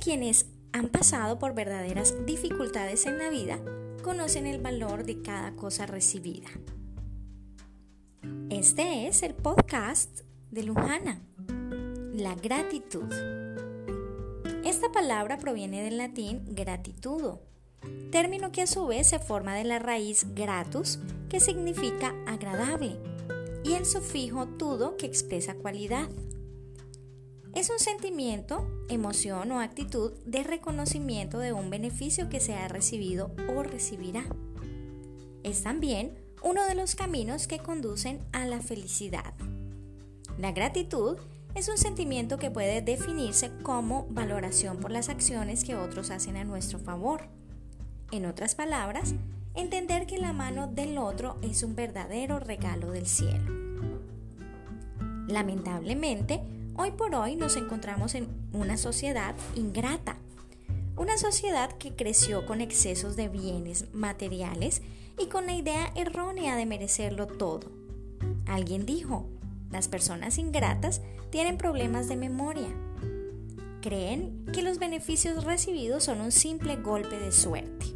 [0.00, 3.58] Quienes han pasado por verdaderas dificultades en la vida
[4.02, 6.48] conocen el valor de cada cosa recibida.
[8.50, 10.20] Este es el podcast
[10.50, 11.22] de Lujana,
[12.12, 13.10] la gratitud.
[14.64, 17.40] Esta palabra proviene del latín gratitudo,
[18.10, 20.98] término que a su vez se forma de la raíz gratus,
[21.30, 22.98] que significa agradable,
[23.64, 26.10] y el sufijo tudo, que expresa cualidad.
[27.54, 33.30] Es un sentimiento, emoción o actitud de reconocimiento de un beneficio que se ha recibido
[33.54, 34.24] o recibirá.
[35.42, 39.34] Es también uno de los caminos que conducen a la felicidad.
[40.38, 41.18] La gratitud
[41.54, 46.44] es un sentimiento que puede definirse como valoración por las acciones que otros hacen a
[46.44, 47.28] nuestro favor.
[48.10, 49.14] En otras palabras,
[49.54, 53.52] entender que la mano del otro es un verdadero regalo del cielo.
[55.28, 56.40] Lamentablemente,
[56.76, 60.16] Hoy por hoy nos encontramos en una sociedad ingrata,
[60.96, 64.82] una sociedad que creció con excesos de bienes materiales
[65.16, 67.70] y con la idea errónea de merecerlo todo.
[68.46, 69.28] Alguien dijo,
[69.70, 72.68] las personas ingratas tienen problemas de memoria.
[73.80, 77.86] Creen que los beneficios recibidos son un simple golpe de suerte.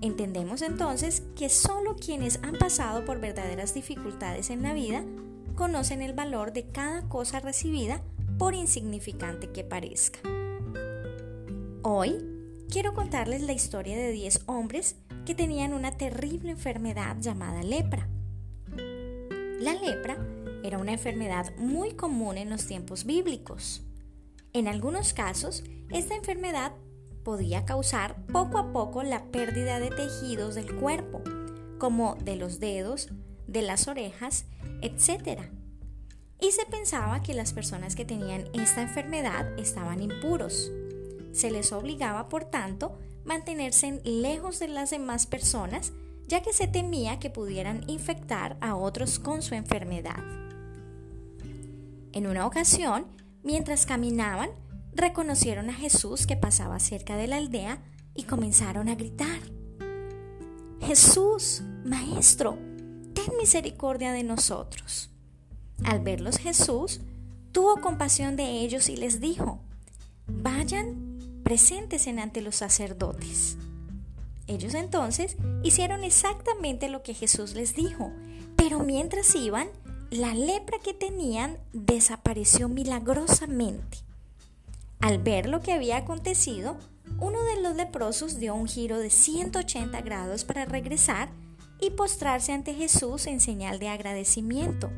[0.00, 5.04] Entendemos entonces que solo quienes han pasado por verdaderas dificultades en la vida
[5.54, 8.02] conocen el valor de cada cosa recibida
[8.38, 10.18] por insignificante que parezca.
[11.82, 12.18] Hoy
[12.70, 18.08] quiero contarles la historia de 10 hombres que tenían una terrible enfermedad llamada lepra.
[19.60, 20.18] La lepra
[20.64, 23.82] era una enfermedad muy común en los tiempos bíblicos.
[24.52, 26.72] En algunos casos, esta enfermedad
[27.22, 31.22] podía causar poco a poco la pérdida de tejidos del cuerpo,
[31.78, 33.08] como de los dedos,
[33.46, 34.46] de las orejas
[34.84, 35.40] etc.
[36.40, 40.70] Y se pensaba que las personas que tenían esta enfermedad estaban impuros.
[41.32, 45.92] Se les obligaba, por tanto, mantenerse lejos de las demás personas,
[46.26, 50.22] ya que se temía que pudieran infectar a otros con su enfermedad.
[52.12, 53.06] En una ocasión,
[53.42, 54.50] mientras caminaban,
[54.94, 57.82] reconocieron a Jesús que pasaba cerca de la aldea
[58.14, 59.40] y comenzaron a gritar.
[60.80, 62.58] Jesús, Maestro,
[63.38, 65.10] misericordia de nosotros.
[65.84, 67.00] Al verlos Jesús
[67.52, 69.60] tuvo compasión de ellos y les dijo,
[70.26, 73.56] vayan, presentes ante los sacerdotes.
[74.46, 78.12] Ellos entonces hicieron exactamente lo que Jesús les dijo,
[78.56, 79.68] pero mientras iban,
[80.10, 83.98] la lepra que tenían desapareció milagrosamente.
[85.00, 86.76] Al ver lo que había acontecido,
[87.20, 91.30] uno de los leprosos dio un giro de 180 grados para regresar
[91.84, 94.90] y postrarse ante Jesús en señal de agradecimiento.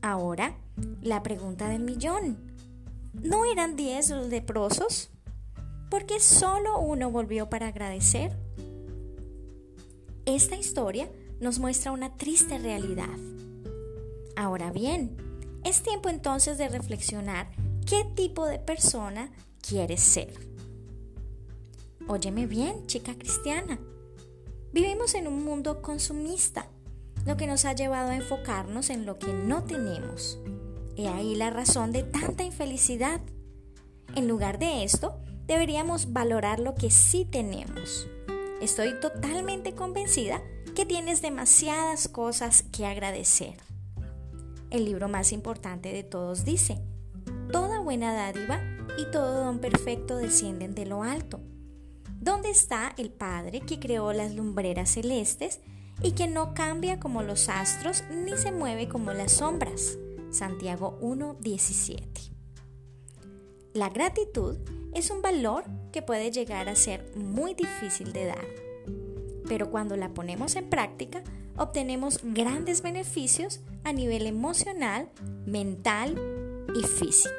[0.00, 0.56] Ahora,
[1.00, 2.36] la pregunta del millón.
[3.12, 5.10] ¿No eran diez los leprosos?
[5.90, 8.36] ¿Por qué solo uno volvió para agradecer?
[10.26, 11.08] Esta historia
[11.40, 13.18] nos muestra una triste realidad.
[14.34, 15.16] Ahora bien,
[15.64, 17.50] es tiempo entonces de reflexionar
[17.86, 19.30] qué tipo de persona
[19.60, 20.32] quieres ser.
[22.08, 23.78] Óyeme bien, chica cristiana.
[24.72, 26.66] Vivimos en un mundo consumista,
[27.26, 30.38] lo que nos ha llevado a enfocarnos en lo que no tenemos.
[30.96, 33.20] He ahí la razón de tanta infelicidad.
[34.14, 38.08] En lugar de esto, deberíamos valorar lo que sí tenemos.
[38.62, 40.40] Estoy totalmente convencida
[40.74, 43.56] que tienes demasiadas cosas que agradecer.
[44.70, 46.80] El libro más importante de todos dice,
[47.50, 48.62] Toda buena dádiva
[48.96, 51.40] y todo don perfecto descienden de lo alto
[52.22, 55.58] ¿Dónde está el Padre que creó las lumbreras celestes
[56.04, 59.98] y que no cambia como los astros ni se mueve como las sombras?
[60.30, 62.30] Santiago 1:17.
[63.74, 64.56] La gratitud
[64.94, 68.46] es un valor que puede llegar a ser muy difícil de dar,
[69.48, 71.24] pero cuando la ponemos en práctica
[71.56, 75.08] obtenemos grandes beneficios a nivel emocional,
[75.44, 76.16] mental
[76.72, 77.32] y físico.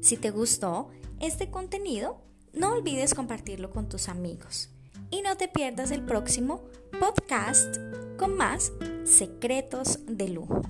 [0.00, 0.88] Si te gustó
[1.20, 4.70] este contenido, no olvides compartirlo con tus amigos
[5.10, 6.64] y no te pierdas el próximo
[6.98, 7.76] podcast
[8.16, 8.72] con más
[9.04, 10.62] secretos de lujo.